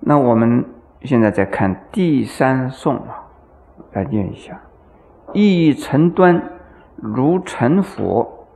[0.00, 0.64] 那我们
[1.02, 3.26] 现在再看第三颂啊，
[3.92, 4.60] 来念一下：
[5.32, 6.42] 意成端
[6.96, 8.46] 如成佛，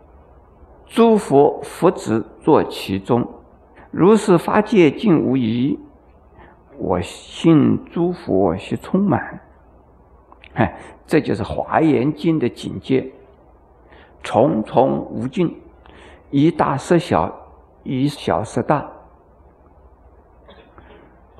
[0.86, 3.26] 诸佛佛子坐其中，
[3.90, 5.78] 如是法界尽无疑。
[6.76, 9.40] 我信诸佛悉充满。
[10.54, 10.76] 哎，
[11.06, 13.10] 这就是《华严经》的境界，
[14.22, 15.60] 重重无尽，
[16.30, 17.34] 以大摄小，
[17.82, 18.80] 以小摄大。《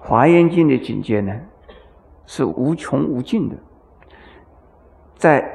[0.09, 1.39] 华严经》的境界呢，
[2.25, 3.55] 是无穷无尽的，
[5.17, 5.53] 在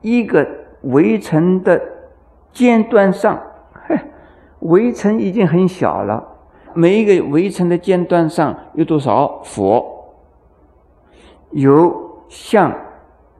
[0.00, 0.46] 一个
[0.82, 1.82] 围城的
[2.52, 3.42] 尖端上，
[4.60, 6.24] 围城已经很小了，
[6.72, 9.84] 每一个围城的尖端上有多少佛？
[11.50, 12.72] 有像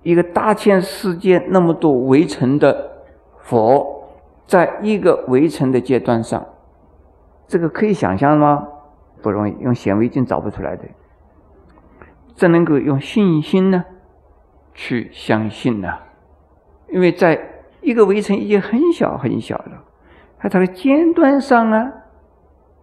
[0.02, 3.04] 一个大千世界那么多围城的
[3.38, 4.08] 佛，
[4.48, 6.44] 在一个围城的阶段上，
[7.46, 8.66] 这个可以想象吗？
[9.24, 10.84] 不容易，用显微镜找不出来的，
[12.36, 13.82] 只能够用信心呢
[14.74, 15.88] 去相信呢，
[16.90, 17.40] 因为在
[17.80, 19.82] 一个围城已经很小很小了，
[20.42, 21.90] 在它的尖端上啊，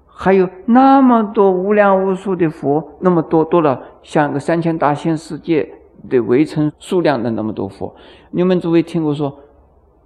[0.08, 5.72] 还有那么多无量无数的佛，那么多多了像个三千大千世界
[6.10, 7.96] 的围城数量的那么多佛，
[8.32, 9.40] 你们诸位听过说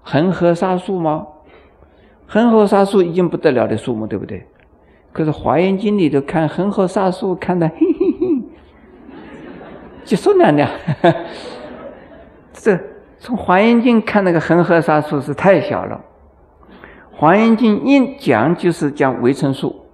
[0.01, 1.27] 恒河沙数吗？
[2.27, 4.45] 恒河沙数已经不得了的数目，对不对？
[5.15, 8.41] 可是《华严经》里头看恒河沙数，看的嘿嘿嘿，
[10.03, 10.69] 结束了。
[12.51, 12.77] 这
[13.17, 16.03] 从《华严经》看那个恒河沙数是太小了，
[17.17, 19.85] 《华严经》一讲就是讲维生素，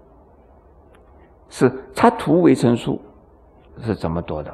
[1.50, 3.00] 是插图维生素
[3.86, 4.52] 是怎么多的，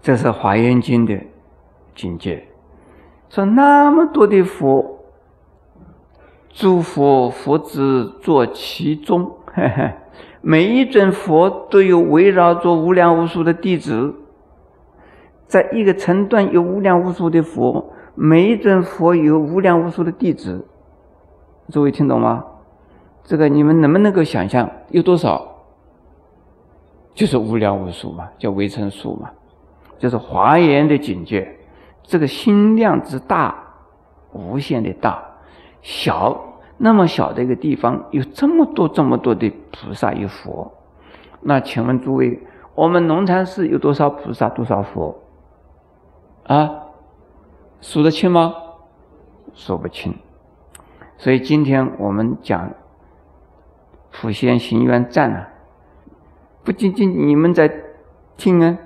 [0.00, 1.22] 这是《华严经》的
[1.94, 2.48] 境界。
[3.28, 5.04] 说那么多的佛，
[6.48, 9.30] 诸佛佛子坐其中。
[10.40, 14.14] 每一尊佛都有围绕着无量无数的弟子，
[15.46, 20.66] 在一个层段有无量无数的佛，每一尊佛有无量无数的弟子。
[21.70, 22.44] 诸位听懂吗？
[23.24, 25.46] 这个你们能不能够想象有多少？
[27.14, 29.30] 就是无量无数嘛，叫围城数嘛，
[29.98, 31.56] 就是华严的境界。
[32.02, 33.54] 这个心量之大，
[34.32, 35.22] 无限的大，
[35.82, 36.51] 小。
[36.84, 40.72] 那么小的一个地方，有这么多这么多的菩萨与佛，
[41.40, 42.42] 那请问诸位，
[42.74, 45.16] 我们龙禅寺有多少菩萨多少佛？
[46.42, 46.88] 啊，
[47.80, 48.52] 数得清吗？
[49.54, 50.12] 数不清。
[51.18, 52.72] 所以今天我们讲
[54.10, 55.48] 普贤行愿赞啊，
[56.64, 57.72] 不仅仅你们在
[58.36, 58.76] 听啊，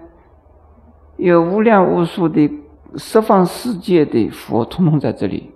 [1.16, 2.50] 有无量无数的
[2.96, 5.55] 十方世界的佛，通通在这里。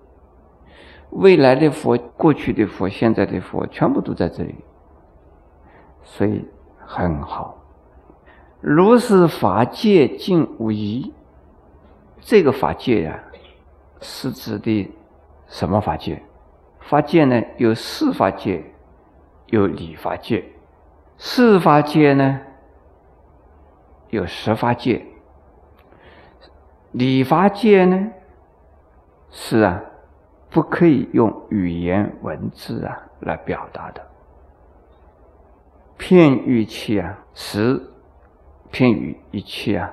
[1.10, 4.54] 未来的佛、过去的佛、现在的佛，全部都在这里，
[6.03, 6.44] 所以
[6.78, 7.59] 很好。
[8.60, 11.12] 如是法界尽无疑，
[12.20, 13.19] 这个法界呀，
[14.00, 14.91] 是指的
[15.49, 16.22] 什么法界？
[16.81, 18.65] 法界呢，有四法界，
[19.47, 20.44] 有理法界。
[21.19, 22.41] 四法界呢，
[24.10, 25.04] 有十法界。
[26.93, 28.10] 理法界呢，
[29.31, 29.82] 是啊。
[30.50, 34.05] 不可以用语言文字啊来表达的，
[35.97, 37.81] 片语气啊，实
[38.71, 39.93] 片语一气啊，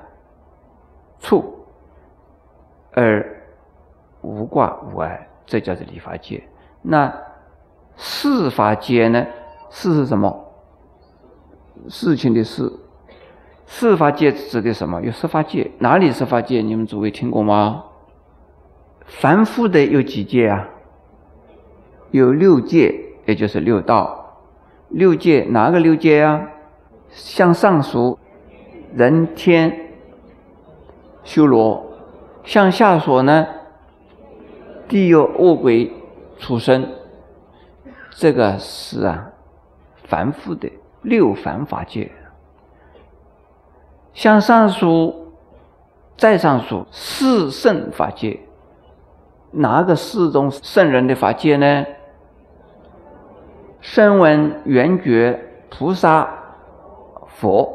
[1.20, 1.64] 处
[2.92, 3.42] 而
[4.20, 6.42] 无挂无碍，这叫做理法界。
[6.82, 7.12] 那
[7.96, 9.26] 事法界呢？
[9.70, 10.52] 事是什么？
[11.88, 12.72] 事情的事。
[13.66, 15.00] 事法界指的什么？
[15.02, 16.62] 有十法界，哪里十法界？
[16.62, 17.84] 你们诸位听过吗？
[19.08, 20.68] 凡夫的有几界啊？
[22.10, 22.94] 有六界，
[23.26, 24.38] 也就是六道。
[24.90, 26.48] 六界哪个六界啊？
[27.10, 28.18] 向上数，
[28.94, 29.92] 人天
[31.24, 31.82] 修罗；
[32.44, 33.46] 向下说呢，
[34.86, 35.90] 地狱恶鬼
[36.38, 36.86] 畜生。
[38.10, 39.30] 这个是啊，
[40.04, 40.70] 凡夫的
[41.02, 42.10] 六凡法界。
[44.12, 45.32] 向上数，
[46.16, 48.40] 再上数四圣法界。
[49.50, 51.86] 哪个四种圣人的法界呢？
[53.80, 55.40] 声闻、缘觉、
[55.70, 56.28] 菩萨、
[57.26, 57.74] 佛。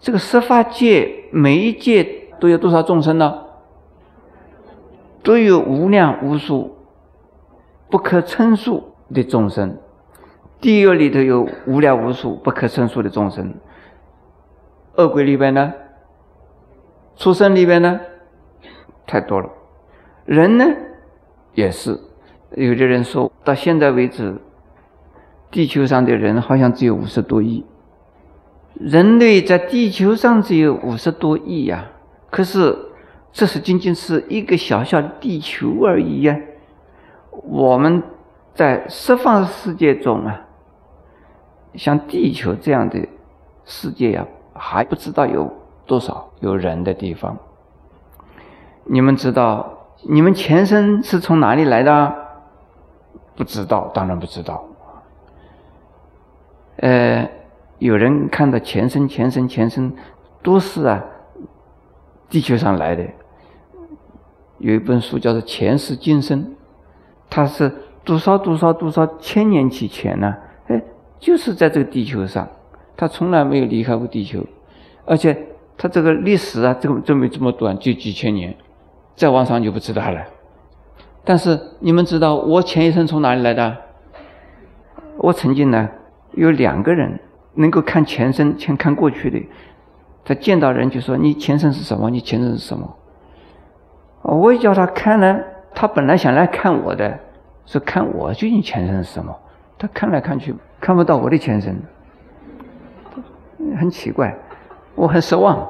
[0.00, 2.02] 这个十法界，每一界
[2.40, 3.44] 都有多少众生呢？
[5.22, 6.76] 都有无量无数、
[7.88, 9.78] 不可称数的众生。
[10.60, 13.54] 地狱里头有无量无数、不可称数的众生。
[14.96, 15.72] 恶鬼里边呢？
[17.16, 18.00] 畜生里边呢？
[19.06, 19.48] 太多了。
[20.24, 20.64] 人呢，
[21.54, 21.98] 也是
[22.52, 24.40] 有的人说到现在为止，
[25.50, 27.64] 地球上的人好像只有五十多亿，
[28.74, 31.90] 人类在地球上只有五十多亿呀，
[32.30, 32.76] 可是
[33.32, 36.38] 这是仅仅是一个小小的地球而已呀。
[37.30, 38.02] 我们
[38.54, 40.46] 在十方世界中啊，
[41.74, 43.08] 像地球这样的
[43.64, 45.52] 世界呀，还不知道有
[45.86, 47.36] 多少有人的地方。
[48.84, 52.14] 你们知道你们前身是从哪里来的？
[53.36, 54.64] 不知道，当然不知道。
[56.76, 57.28] 呃，
[57.78, 59.94] 有人看到前身、前身、前身，
[60.42, 61.04] 都是啊，
[62.28, 63.04] 地球上来的。
[64.58, 66.44] 有一本书叫做《前世今生》，
[67.30, 67.72] 它是
[68.04, 70.36] 多少多少多少千年之前呢？
[70.66, 70.82] 哎，
[71.18, 72.48] 就是在这个地球上，
[72.96, 74.44] 他从来没有离开过地球，
[75.04, 75.46] 而且
[75.76, 78.56] 他这个历史啊，这么这么这么短，就几千年，
[79.16, 80.20] 再往上就不知道了。
[81.24, 83.76] 但是你们知道我前一生从哪里来的？
[85.18, 85.88] 我曾经呢。
[86.34, 87.20] 有两个人
[87.52, 89.38] 能够看前身、先看过去的，
[90.24, 92.08] 他见到人就说：“你前身是什么？
[92.08, 92.96] 你前身是什么？”
[94.24, 95.38] 我一叫他看呢，
[95.74, 97.18] 他本来想来看我的，
[97.66, 99.38] 说看我究竟前身是什么？
[99.76, 101.78] 他看来看去看不到我的前身，
[103.78, 104.34] 很奇怪，
[104.94, 105.68] 我很失望。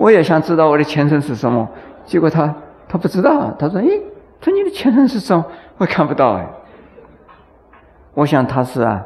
[0.00, 1.68] 我也想知道我的前身是什么，
[2.04, 2.54] 结果他
[2.88, 4.00] 他不知道，他说：“诶，
[4.40, 5.44] 他你的前身是什么？
[5.76, 6.46] 我看不到哎。”
[8.14, 9.04] 我想他是啊，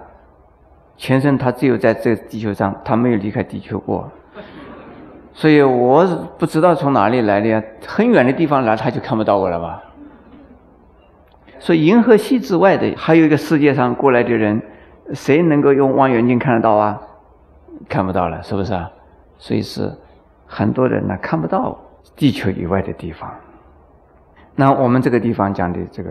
[0.97, 4.11] 前身他只有在这个地球上，他没有离开地球过，
[5.33, 6.07] 所以我
[6.39, 9.83] 不知道从哪里来的呀，很远的地方来他就看不到我了吧？
[11.59, 14.63] 所以银河系之外的还有一个世界上过来的人，
[15.13, 17.01] 谁能够用望远镜看得到啊？
[17.89, 18.91] 看不到了，是不是啊？
[19.39, 19.93] 所以是
[20.55, 21.77] 很多人呢看不到
[22.15, 23.29] 地球以外的地方。
[24.55, 26.11] 那我们这个地方讲的这个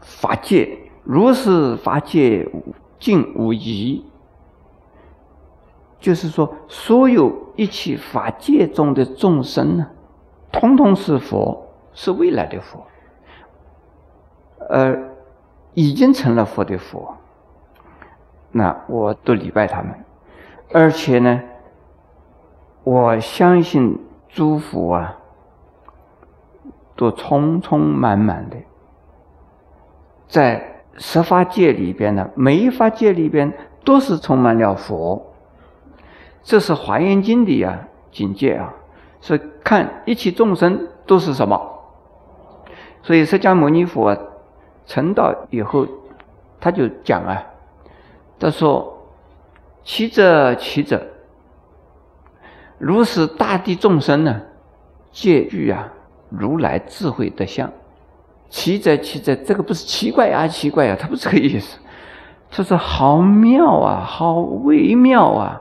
[0.00, 0.78] 法界。
[1.04, 2.46] 如是法界
[2.98, 4.04] 尽无疑，
[5.98, 9.86] 就是说，所有一切法界中的众生呢，
[10.52, 12.86] 通通是佛，是未来的佛，
[14.68, 15.14] 而
[15.72, 17.16] 已经成了佛的佛。
[18.52, 19.94] 那我都礼拜他们，
[20.74, 21.40] 而且呢，
[22.88, 23.98] 我相信
[24.30, 25.18] 诸佛啊，
[26.96, 28.56] 都充充满满的
[30.26, 30.74] 在。
[31.00, 33.52] 十法界里边呢，每一法界里边
[33.84, 35.32] 都是充满了佛，
[36.42, 38.74] 这是《华严经》的呀境界啊。
[39.20, 41.60] 是看一切众生都是什么？
[43.02, 44.18] 所以释迦牟尼佛啊
[44.86, 45.86] 成道以后，
[46.58, 47.46] 他就讲啊，
[48.40, 48.98] 他说
[49.84, 51.06] ：“其者其者，
[52.78, 54.40] 如是大地众生呢，
[55.10, 55.92] 皆具啊
[56.30, 57.70] 如来智慧的相。”
[58.50, 61.78] 奇在奇在，这个不是奇怪啊，奇怪啊，他不是这个意思，
[62.50, 65.60] 他说好妙啊，好微妙啊，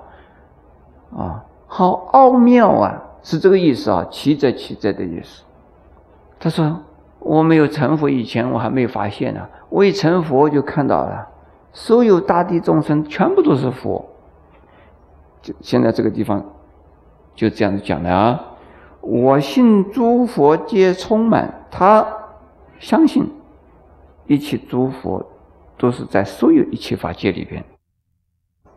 [1.14, 5.44] 啊，好奥妙啊，是这个意思啊，奇在奇在的意思。
[6.40, 6.80] 他说
[7.20, 11.28] 我没有成佛以前，我还没有发现呢，我一成佛就看到了，
[11.74, 14.06] 所有大地众生全部都是佛。
[15.42, 16.46] 就现在这个地方
[17.38, 18.58] 就这样子讲的啊，
[19.00, 22.06] 我信诸佛皆充满他。
[22.80, 23.32] 相信
[24.26, 25.26] 一切诸佛
[25.78, 27.64] 都是在所有一切法界里边。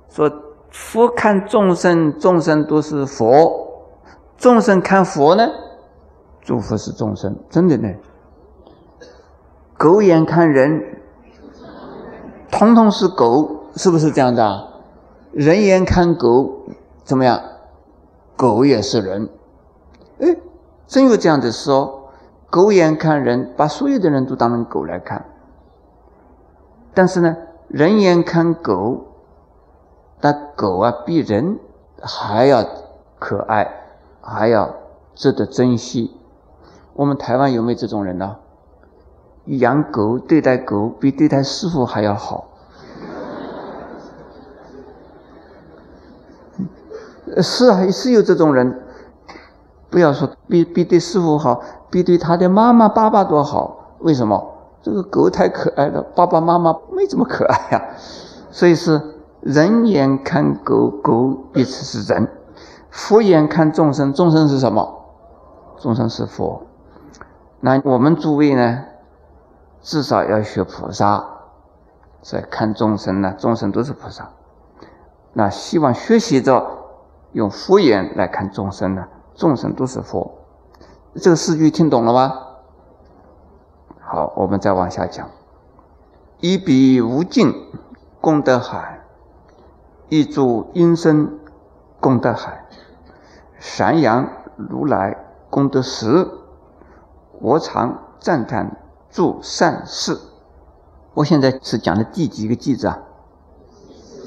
[0.08, 0.30] 说
[0.70, 3.50] 佛看众生，众生都是佛；
[4.36, 5.46] 众生看佛呢，
[6.40, 7.88] 诸佛是众生，真的呢。
[9.76, 11.00] 狗眼看人，
[12.50, 14.66] 通通是狗，是不是这样的啊？
[15.32, 16.66] 人眼看狗，
[17.04, 17.38] 怎么样？
[18.40, 19.28] 狗也是人。
[20.18, 20.34] 哎，
[20.86, 22.04] 真有这样的事哦。
[22.48, 25.26] 狗眼看人，把所有的人都当成狗来看。
[26.94, 27.36] 但是呢，
[27.68, 29.08] 人眼看狗，
[30.22, 31.58] 那狗啊比人
[32.00, 32.64] 还要
[33.18, 33.70] 可爱，
[34.22, 34.74] 还要
[35.14, 36.16] 值得珍惜。
[36.94, 38.38] 我们台湾有没有这种人呢？
[39.44, 42.48] 养狗对待狗比对待师傅还要好。
[47.42, 48.82] 是啊，是有这种人。
[49.90, 51.60] 不要说比比对师傅好。
[51.90, 53.96] 比对他的妈妈、爸爸多好？
[53.98, 54.54] 为什么？
[54.80, 57.82] 这个狗太可爱了，爸爸妈妈没这么可爱呀。
[58.52, 59.00] 所以是
[59.40, 62.26] 人眼看狗，狗彼此是人；
[62.90, 65.04] 佛眼看众生，众生是什么？
[65.78, 66.62] 众生是佛。
[67.58, 68.84] 那我们诸位呢？
[69.82, 71.24] 至少要学菩萨，
[72.22, 74.30] 在看众生呢，众生都是菩萨。
[75.32, 76.64] 那希望学习着
[77.32, 80.32] 用佛眼来看众生呢，众生都是佛。
[81.14, 82.34] 这个四句听懂了吗？
[84.00, 85.28] 好，我们再往下讲。
[86.40, 87.52] 一笔无尽
[88.20, 89.00] 功德海，
[90.08, 91.38] 一柱阴身
[92.00, 92.64] 功德海，
[93.58, 95.16] 山阳如来
[95.50, 96.28] 功德石，
[97.40, 98.76] 我常赞叹
[99.10, 100.18] 诸善事。
[101.14, 102.98] 我现在是讲的第几个句子啊？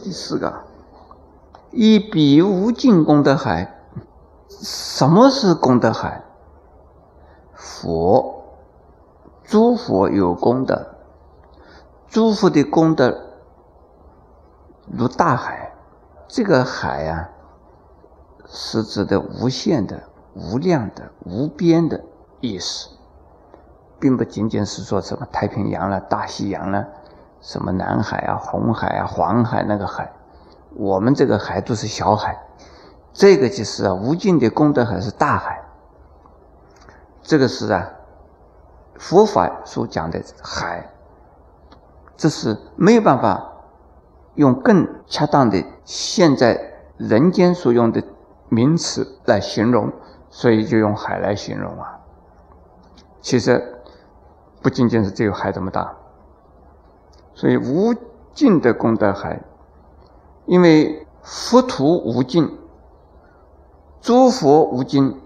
[0.03, 0.53] 第四个。
[1.75, 3.79] 一比无尽功德海。
[4.47, 6.23] 什么是功德海？
[7.55, 8.43] 佛，
[9.43, 10.93] 诸佛有功德，
[12.07, 13.19] 诸佛的功德
[14.85, 15.73] 如大海。
[16.27, 17.29] 这个海啊，
[18.45, 20.03] 是指的无限的、
[20.35, 22.03] 无量的、无边的
[22.39, 22.89] 意思，
[23.99, 26.87] 并不仅仅是说什么太平洋了、大西洋了，
[27.41, 30.13] 什么南海啊、红海啊、黄海那个海。
[30.75, 32.37] 我们这个海都是小海，
[33.13, 35.63] 这个就是啊，无尽的功德海是大海。
[37.21, 37.89] 这个是啊，
[38.95, 40.89] 佛法所讲的海，
[42.17, 43.53] 这是没有办法
[44.35, 46.59] 用更恰当的现在
[46.97, 48.03] 人间所用的
[48.49, 49.91] 名词来形容，
[50.29, 51.99] 所以就用海来形容啊。
[53.21, 53.81] 其实
[54.61, 55.95] 不仅仅是只有海这么大，
[57.33, 57.93] 所以无
[58.33, 59.39] 尽的功德海。
[60.45, 62.57] 因为佛土无尽，
[64.01, 65.19] 诸佛无尽，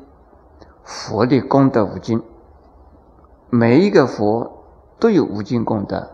[0.84, 2.22] 佛的功德无尽，
[3.50, 4.64] 每一个佛
[5.00, 6.12] 都有无尽功德，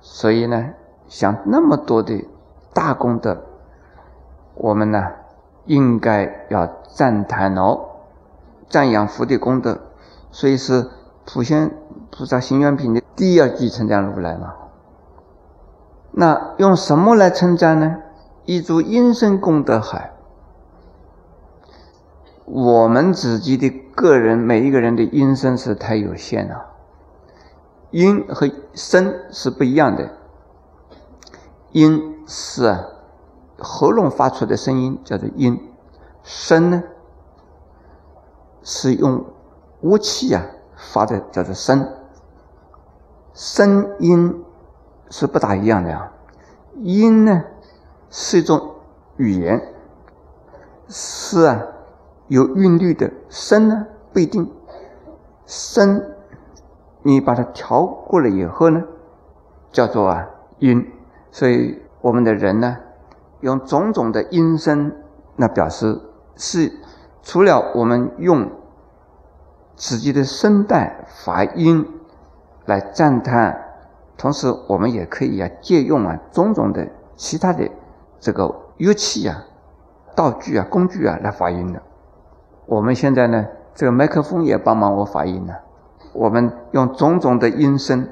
[0.00, 0.74] 所以呢，
[1.08, 2.28] 像那么多的
[2.74, 3.42] 大功德，
[4.54, 5.08] 我们呢
[5.64, 7.80] 应该要赞叹哦，
[8.68, 9.80] 赞扬佛的功德，
[10.30, 10.90] 所以是
[11.24, 11.70] 普贤
[12.10, 14.54] 菩萨行愿品的第二句称赞如来嘛。
[16.14, 17.96] 那用什么来称赞呢？
[18.44, 20.12] 一株阴身功德海。
[22.44, 26.66] 我们自己的个人每一个人的阴身是太有限了，
[27.90, 30.10] 阴和身是不一样的。
[31.70, 32.76] 阴是，
[33.58, 35.56] 喉咙发出的声音叫做阴；
[36.22, 36.82] 声呢，
[38.62, 39.24] 是用
[39.80, 40.42] 雾气啊
[40.76, 41.88] 发的叫做声。
[43.32, 44.44] 声音。
[45.12, 46.10] 是不大一样的呀。
[46.76, 47.44] 音呢
[48.08, 48.76] 是一种
[49.18, 49.62] 语言，
[50.88, 51.62] 是啊
[52.28, 53.12] 有韵律的。
[53.28, 54.50] 声呢不一定，
[55.44, 56.02] 声
[57.02, 58.82] 你把它调过了以后呢，
[59.70, 60.26] 叫做啊
[60.60, 60.90] 音。
[61.30, 62.78] 所以我们的人呢，
[63.40, 64.92] 用种种的音声，
[65.36, 66.00] 那表示
[66.36, 66.72] 是
[67.22, 68.50] 除了我们用
[69.76, 71.86] 自己的声带发音
[72.64, 73.68] 来赞叹。
[74.22, 76.86] 同时，我们也可以啊，借用啊种种的
[77.16, 77.68] 其他的
[78.20, 79.44] 这个乐器啊、
[80.14, 81.82] 道具啊、工具啊来发音的。
[82.66, 85.52] 我们现在呢，这个麦克风也帮忙我发音呢。
[86.12, 88.06] 我们用种种的音声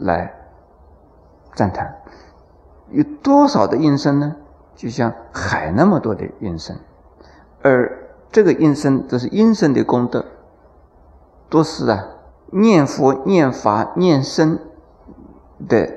[0.00, 0.34] 来
[1.54, 1.98] 赞叹，
[2.90, 4.34] 有多少的音声呢？
[4.74, 6.76] 就像海那么多的音声，
[7.62, 10.24] 而这个音声都是音声的功德，
[11.48, 12.08] 都是啊
[12.50, 14.58] 念佛、念法、念僧。
[15.68, 15.90] 的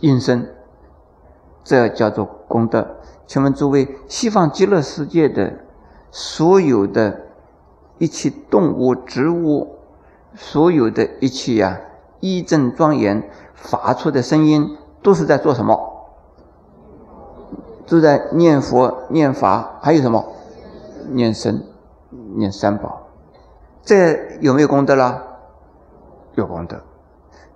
[0.00, 0.46] 音声，
[1.64, 2.96] 这叫做功德。
[3.26, 5.54] 请问诸位，西方极乐世界的
[6.10, 7.22] 所有的
[7.98, 9.76] 一切动物、植物，
[10.34, 11.80] 所有的一切呀，
[12.20, 15.92] 义正庄严发出的声音，都是在做什么？
[17.86, 20.24] 都在念佛、念法，还有什么？
[21.10, 21.62] 念僧、
[22.34, 23.02] 念三宝。
[23.82, 25.22] 这有没有功德了？
[26.34, 26.80] 有功德。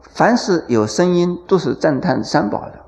[0.02, 2.80] 凡是有声音，都是赞叹三宝的，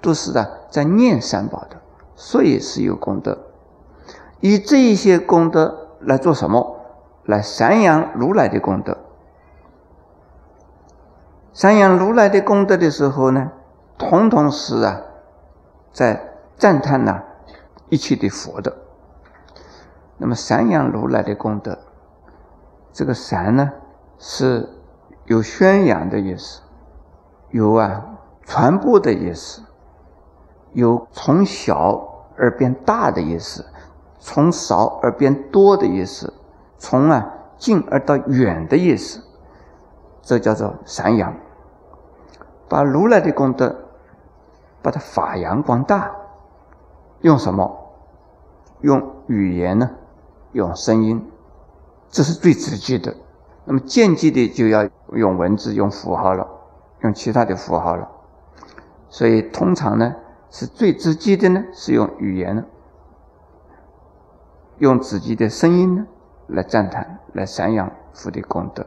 [0.00, 1.76] 都是啊在念三宝的，
[2.14, 3.38] 所以是有功德。
[4.40, 6.80] 以这一些功德来做什么？
[7.24, 8.96] 来散扬如来的功德。
[11.52, 13.50] 散扬如来的功德的时候呢，
[13.98, 15.00] 统统是啊，
[15.92, 17.22] 在赞叹呐
[17.88, 18.76] 一切的佛的。
[20.18, 21.78] 那么散扬如来的功德，
[22.92, 23.72] 这个散呢
[24.18, 24.68] 是。
[25.26, 26.60] 有宣扬的意思，
[27.50, 28.04] 有啊
[28.44, 29.62] 传播的意思，
[30.72, 33.64] 有从小而变大的意思，
[34.18, 36.32] 从少而变多的意思，
[36.78, 39.22] 从啊近而到远的意思，
[40.22, 41.34] 这叫做散扬。
[42.68, 43.76] 把如来的功德，
[44.82, 46.10] 把它发扬光大，
[47.20, 47.78] 用什么？
[48.80, 49.90] 用语言呢？
[50.52, 51.30] 用声音，
[52.10, 53.14] 这是最直接的。
[53.64, 56.46] 那么间接的就要用文字、用符号了，
[57.02, 58.08] 用其他的符号了。
[59.08, 60.14] 所以通常呢，
[60.50, 62.64] 是最直接的呢，是用语言，
[64.78, 66.06] 用自己的声音呢
[66.46, 68.86] 来赞叹、来散扬佛的功德。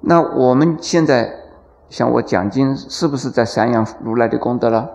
[0.00, 1.34] 那我们现在
[1.88, 4.90] 像我讲经，是不是在散扬如来的功德了？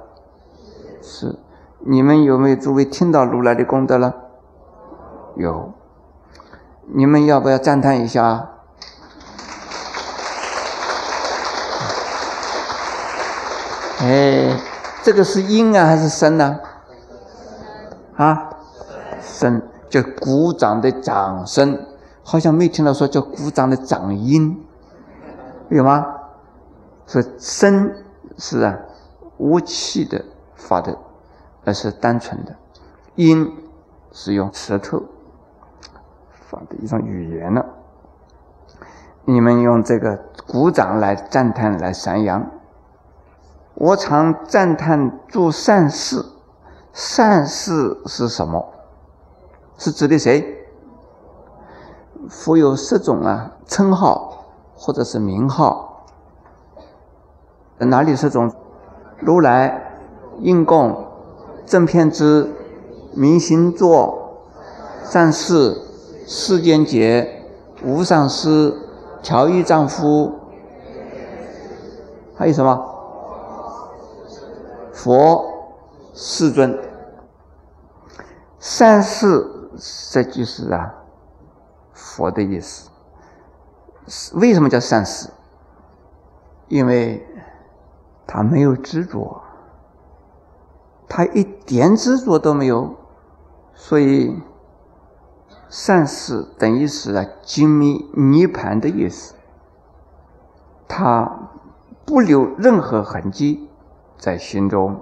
[1.01, 1.35] 是，
[1.79, 4.15] 你们有没有诸位听到如来的功德了？
[5.35, 5.73] 有。
[6.91, 8.49] 你们要不要赞叹一下？
[14.01, 14.57] 哎，
[15.03, 16.57] 这个是音啊还是声呢？
[18.15, 18.49] 啊，
[19.21, 21.85] 声，就鼓掌的掌声，
[22.23, 24.65] 好像没听到说叫鼓掌的掌音，
[25.67, 26.05] 有吗？
[27.07, 27.93] 说声
[28.37, 28.77] 是啊，
[29.37, 30.23] 无气的
[30.55, 30.97] 发的，
[31.65, 32.53] 而是单纯的；
[33.15, 33.51] 音
[34.13, 35.03] 是用舌头。
[36.31, 37.65] 发的一种语言了，
[39.25, 42.49] 你们用这个鼓掌来赞叹来赞扬。
[43.79, 46.25] 我常赞叹做善事，
[46.91, 48.67] 善事是什么？
[49.77, 50.67] 是指的谁？
[52.29, 54.43] 富有十种啊称号
[54.75, 56.05] 或者是名号，
[57.77, 58.51] 哪里十种？
[59.19, 59.97] 如来、
[60.39, 61.07] 应供、
[61.65, 62.53] 正片之、
[63.13, 64.43] 明心座、
[65.03, 65.85] 善事。
[66.27, 67.43] 世间劫，
[67.83, 68.75] 无上师，
[69.23, 70.31] 调御丈夫，
[72.35, 72.88] 还有什么？
[75.01, 75.71] 佛
[76.13, 76.77] 世尊，
[78.59, 79.71] 善事，
[80.11, 80.93] 这就是啊，
[81.93, 82.89] 佛的意思。
[84.33, 85.29] 为什么叫善事？
[86.67, 87.25] 因为
[88.27, 89.41] 他没有执着，
[91.07, 92.97] 他一点执着都没有，
[93.73, 94.41] 所以。
[95.69, 99.35] 善事等于是啊，精密涅盘的意思。
[100.87, 101.51] 他
[102.05, 103.68] 不留任何痕迹
[104.19, 104.99] 在心中，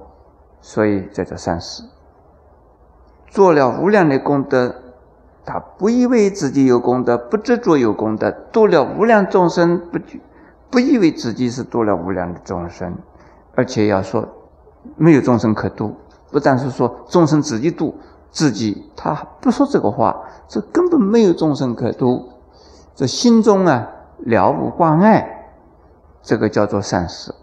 [0.62, 1.84] 所以这叫善事。
[3.28, 4.74] 做了无量的功德，
[5.44, 10.00] 他不以为自己有功德，不执着有功德，度了无量众生，不
[10.70, 12.96] 不以为自己是度了无量的众生，
[13.56, 14.26] 而且要说
[14.96, 15.96] 没有众生可度，
[16.32, 17.94] 不但是说众生自己度。
[18.30, 20.16] 自己他不说这个话，
[20.48, 22.30] 这根本没有众生可度，
[22.94, 23.88] 这心中啊
[24.20, 25.50] 了无挂碍，
[26.22, 27.34] 这个叫做善事。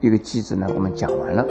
[0.00, 1.44] 一个机制呢，我们讲完了。